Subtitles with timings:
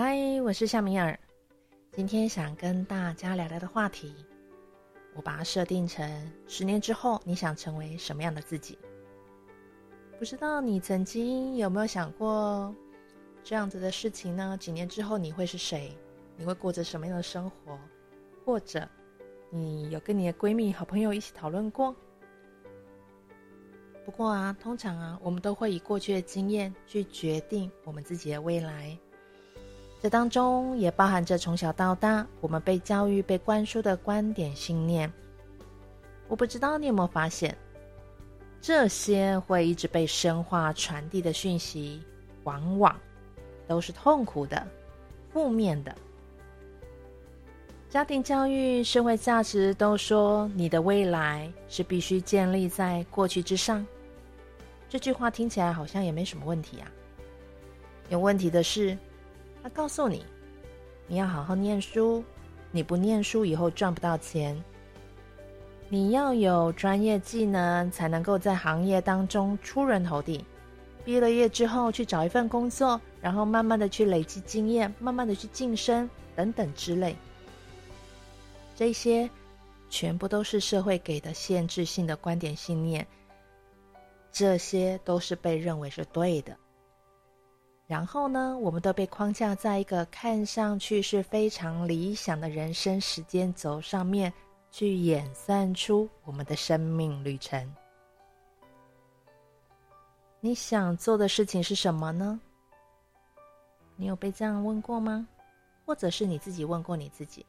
[0.00, 1.18] 嗨，我是夏米尔。
[1.90, 4.14] 今天想跟大家聊聊的话题，
[5.16, 6.08] 我把它设定成
[6.46, 8.78] 十年之后你想成为什么样的自己？
[10.16, 12.72] 不知道你曾经有没有想过
[13.42, 14.56] 这样子的事情呢？
[14.60, 15.92] 几年之后你会是谁？
[16.36, 17.76] 你会过着什么样的生活？
[18.44, 18.88] 或者
[19.50, 21.92] 你有跟你的闺蜜、好朋友一起讨论过？
[24.04, 28.96] 不过啊，通常啊，我们都会以过去的经验去决定我们自己的未来。
[30.00, 35.12] 这当中也包含着从小到大我们被教育、被灌输的观点、信念。
[36.28, 37.56] 我不知道你有没有发现，
[38.60, 42.00] 这些会一直被深化传递的讯息，
[42.44, 42.94] 往往
[43.66, 44.64] 都是痛苦的、
[45.32, 45.94] 负面的。
[47.90, 53.84] 家庭教育、社会价值都说你的未来是必须建立在过去之上。
[54.88, 56.86] 这句话听起来好像也没什么问题啊。
[58.10, 58.96] 有问题的是，
[59.70, 60.24] 告诉你，
[61.06, 62.24] 你要好好念书，
[62.70, 64.62] 你不念书以后赚不到钱。
[65.88, 70.44] 你要有专业技能，才能够在行业当中出人头地。
[71.04, 77.16] 毕了业之后去找一份工作，然后慢慢的去累积经验，慢慢的去晋升等等之类。
[78.76, 79.28] 这些
[79.88, 83.06] 全部都是社会给的限制性的观点信念，
[84.30, 86.54] 这些都是被认为是对的。
[87.88, 94.30] 然后呢，我们都被框架在一个看上去是非常理想的人生时间轴上面，
[94.70, 97.74] 去演算出我们的生命旅程。
[100.38, 102.38] 你想做的事情是什么呢？
[103.96, 105.26] 你有被这样问过吗？
[105.86, 107.46] 或者是你自己问过你自己？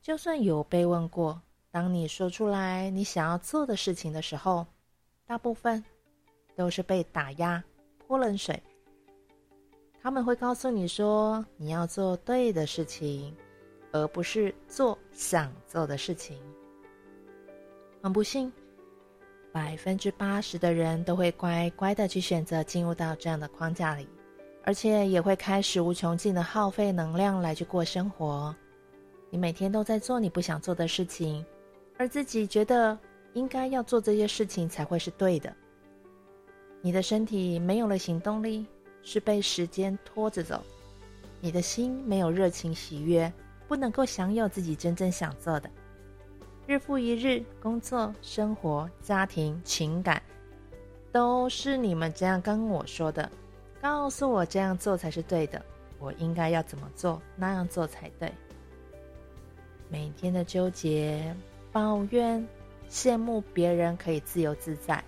[0.00, 4.64] 就算有被问过，当你说出来你想要做的事情的时候，
[5.26, 5.84] 大部分
[6.54, 7.62] 都是被打压、
[8.08, 8.60] 泼冷水。
[10.02, 13.36] 他们会告诉你说，你要做对的事情，
[13.92, 16.38] 而不是做想做的事情。
[18.02, 18.50] 很不幸，
[19.52, 24.08] 百分之八十的人都会乖乖的去选择进入到这样的框架里，
[24.64, 28.56] 而且也会开始无穷尽的耗费能量来去过生活。
[29.28, 31.44] 你每天都在做你不想做的事情，
[31.98, 32.98] 而自己觉得
[33.34, 35.54] 应该要做这些事情才会是对的。
[36.80, 38.66] 你的身体没有了行动力。
[39.00, 40.62] 是被时间拖着走，
[41.40, 43.32] 你的心没有热情喜悦，
[43.66, 45.70] 不能够享有自己真正想做的。
[46.66, 50.22] 日复一日，工作、生活、家庭、情感，
[51.10, 53.30] 都是你们这样跟我说的，
[53.80, 55.64] 告诉我这样做才是对的，
[55.98, 58.30] 我应该要怎么做，那样做才对。
[59.88, 61.34] 每天的纠结、
[61.72, 62.46] 抱怨、
[62.90, 65.02] 羡慕别人可以自由自在。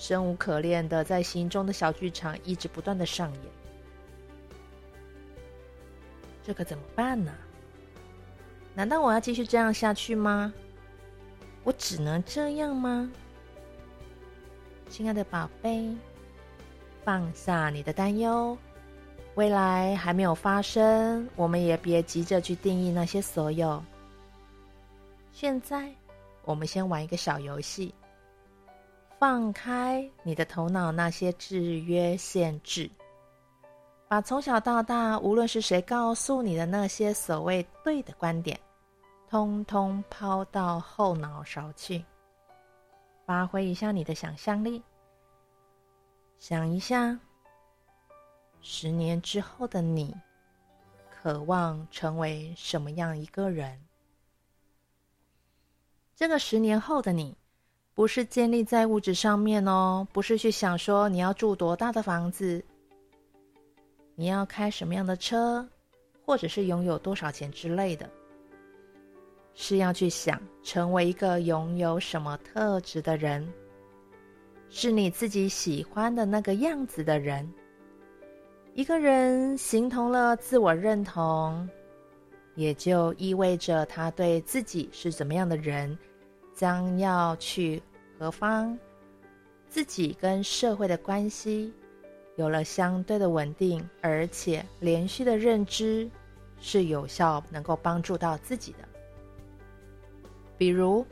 [0.00, 3.42] 生无可恋的，在心中的小剧场一直不断的上演，
[6.42, 7.30] 这可怎么办呢？
[8.74, 10.54] 难道我要继续这样下去吗？
[11.64, 13.12] 我只能这样吗？
[14.88, 15.94] 亲爱的宝贝，
[17.04, 18.56] 放下你的担忧，
[19.34, 23.84] 未来还没有发生，我们也别急着去定义那些所有。
[25.30, 25.92] 现在，
[26.46, 27.94] 我们先玩一个小游戏。
[29.20, 32.90] 放开你的头脑那些制约限制，
[34.08, 38.58] 把从小到大无论是谁告诉你的那些所谓对的观点，
[39.28, 42.02] 通通抛到后脑勺去。
[43.26, 44.82] 发挥一下你的想象力，
[46.38, 47.20] 想一下，
[48.62, 50.16] 十年之后的你，
[51.10, 53.78] 渴望成为什么样一个人？
[56.16, 57.36] 这个十年后的你。
[58.00, 62.64] 不是建立在物质上面哦，不是去想说你要住多大的房子，
[64.14, 65.68] 你要开什么样的车，
[66.24, 68.08] 或者是拥有多少钱之类的，
[69.52, 73.46] 是要去想成为一个拥有什么特质的人，
[74.70, 77.46] 是你自己喜欢的那个样子的人。
[78.72, 81.68] 一个人形同了自我认同，
[82.54, 85.98] 也就意味着他对自己是怎么样的人，
[86.54, 87.82] 将要去。
[88.20, 88.78] 何方，
[89.66, 91.72] 自己跟社会的关系
[92.36, 96.06] 有了相对的稳定，而且连续的认知
[96.60, 98.78] 是有效，能够帮助到自己的。
[100.58, 101.02] 比如，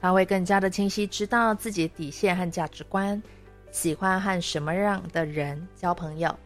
[0.00, 3.22] 他会更加的清晰知道自己底线和价值观，
[3.70, 6.36] 喜欢和什么样的人交朋友，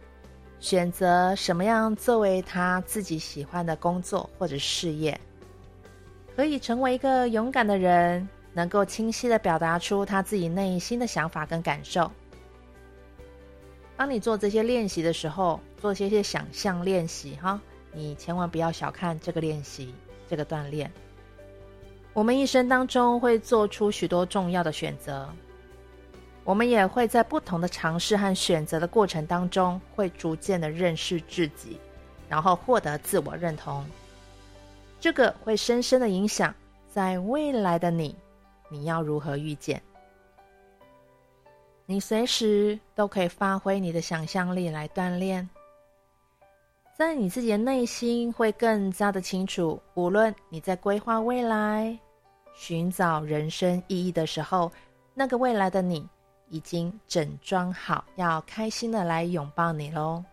[0.61, 5.19] 选择什么样作为他自己喜欢的工作或者事业，
[6.37, 8.29] 可以成为一个勇敢的人。
[8.57, 12.11] 能够清晰的表达出他自己内心的想法跟感受。
[13.99, 17.61] 当你做这些练习的时候，做些些想象练习哈。
[17.93, 19.95] 你千万不要小看这个练习，
[20.27, 20.91] 这个锻炼。
[22.15, 25.29] 我们一生当中会做出许多重要的选择，
[26.43, 31.79] 我们也会在不同的尝试和选择的过程当中，会逐渐的认识自己，
[32.27, 33.85] 然后获得自我认同。
[34.99, 36.55] 这个会深深的影响
[36.91, 38.17] 在未来的你，
[38.69, 39.83] 你要如何遇见？
[41.87, 45.49] 你随时都可以发挥你的想象力来锻炼，
[46.97, 51.97] 在你自己的内心会更加的清楚，无论你在规划未来。
[52.55, 54.73] 寻找人生意义的时候，
[55.13, 56.09] 那个未来的你
[56.49, 60.25] 已经整装好，要开心的来拥抱你喽。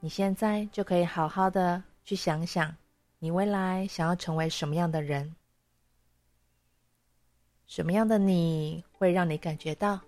[0.00, 2.72] 你现在就可以好好的去想想，
[3.18, 5.34] 你未来想要成为什么样的人？
[7.78, 10.00] 什么样的你会让你感觉到，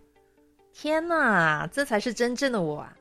[0.72, 2.96] 天哪，这才是真正的我啊！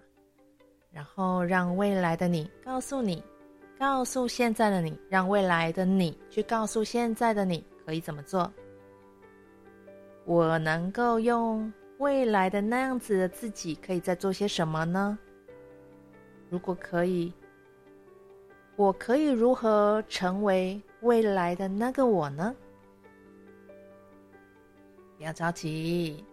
[0.92, 3.24] 然后让未来的你告诉你。
[3.80, 8.54] 告诉现在的你，让未来的你去告诉现在的你，可以怎么做？
[10.25, 15.18] 我能够用未来的那样子的自己，可以再做些什么呢？
[16.48, 17.33] 如果可以，
[18.75, 22.56] 我可以如何成为未来的那个我呢？
[25.19, 26.24] 不要着急，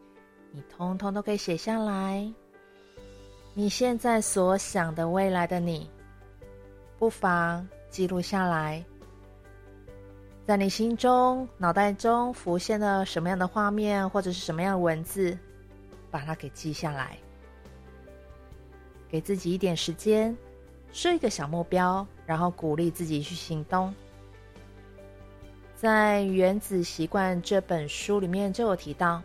[0.52, 2.24] 你通通都可以写下来。
[3.52, 5.90] 你现在所想的未来的你。
[6.96, 8.82] 不妨记录下来，
[10.46, 15.36] 在你心中、脑袋中浮现了什么样的画面，或者是什么样的文字，
[16.08, 17.18] 把它给记下来。
[19.08, 20.34] 给自己一点时间，
[20.92, 23.92] 设一个小目标，然后鼓励自己去行动。
[25.76, 29.23] 在《原子习惯》这本书里面就有提到，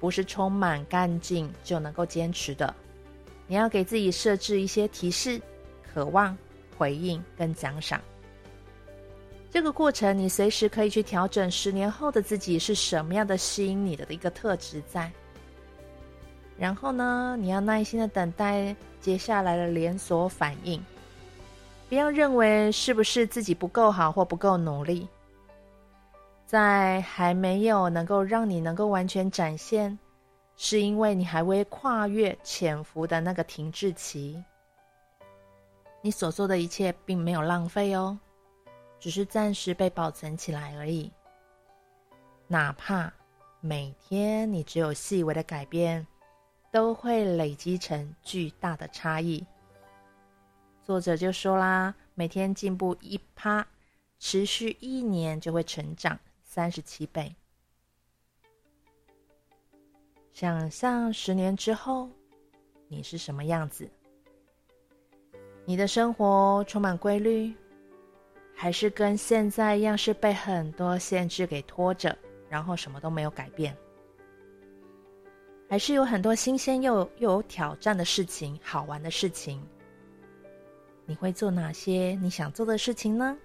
[0.00, 2.74] 不是充满干劲就能够坚持的，
[3.46, 5.40] 你要给自己设置一些提示、
[5.92, 6.36] 渴望。
[6.76, 8.00] 回应跟奖赏，
[9.48, 11.48] 这个过程你随时可以去调整。
[11.48, 15.08] 十年后的自己是什么样的吸引你的一个特质在？
[16.58, 20.84] 然后呢，你要耐心的等待接下来的连锁反应。
[21.88, 25.06] 不要认为是不是自己不够好或不够努力，
[26.54, 29.98] 在还没有能够让你能够完全展现，
[30.54, 34.40] 是因为你还未跨越潜伏的那个停滞期。
[36.00, 38.16] 你所做的一切并没有浪费哦，
[39.00, 41.10] 只是暂时被保存起来而已。
[42.46, 43.12] 哪怕
[43.60, 46.06] 每天你只有细微的改变，
[46.70, 49.44] 都会累积成巨大的差异。
[50.84, 53.66] 作者就说啦，每天进步一趴，
[54.20, 56.16] 持续一年就会成长
[56.54, 57.34] 三十七倍。
[60.32, 62.08] 想象十年之后，
[62.86, 63.90] 你是什么样子？
[65.64, 67.52] 你的生活充满规律，
[68.54, 72.16] 还是跟现在一样是被很多限制给拖着，
[72.48, 73.76] 然后什么都没有改变？
[75.68, 79.60] 还是有很多新鲜又又有挑战的事情、好玩的事情？
[81.04, 83.36] 你会做哪些你想做的事情呢？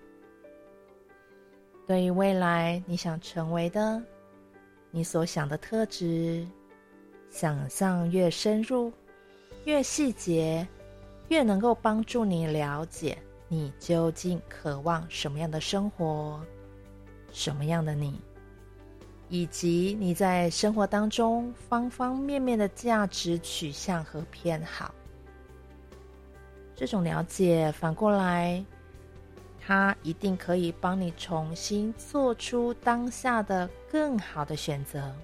[1.90, 4.00] 对于未来你想成为的，
[4.92, 6.46] 你所想的特质，
[7.32, 8.94] 想象越深入，
[9.66, 10.68] 越细节。
[11.30, 16.40] 越能够帮助你了解你究竟渴望什么样的生活，
[17.32, 18.22] 什么样的你，
[19.28, 24.94] 以及你在生活当中方方面面的价值取向和偏好。
[26.76, 28.64] 这种了解，反过来，
[29.70, 35.16] 它一定可以帮你重新做出当下的更好的选择。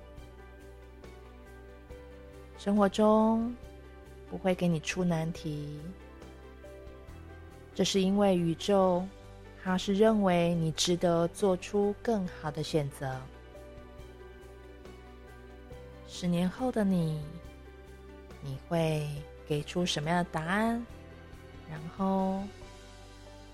[2.60, 3.52] 生活中。
[4.28, 5.80] 不会给你出难题，
[7.76, 9.06] 这是因为宇宙，
[9.64, 13.16] 它是认为你值得做出更好的选择。
[16.08, 17.24] 十年后的你，
[18.42, 19.08] 你会
[19.48, 20.86] 给出什么样的答案？
[21.70, 22.42] 然后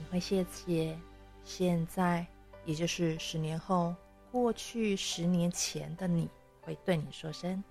[0.02, 0.98] 你会谢谢
[1.44, 2.26] 现在，
[2.66, 3.96] 也就是十年后，
[4.32, 6.28] 过去十年前的你，
[6.64, 7.64] 会对你说声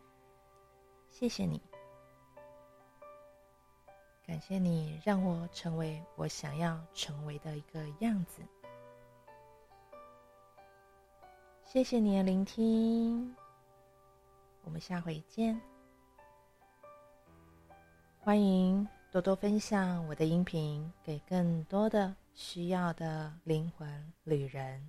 [1.11, 1.61] 谢谢你。
[4.25, 8.43] 感谢你让我成为我想要成为的一个样子。
[11.65, 13.35] 谢谢你的聆听，
[14.63, 15.61] 我们下回见。
[18.21, 24.89] 欢迎多多分享我的音频给更多的需要的灵魂旅人。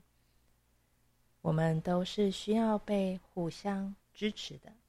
[1.42, 4.81] 我们都是需要被互相支持的。